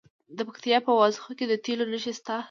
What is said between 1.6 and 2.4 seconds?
تیلو نښې شته.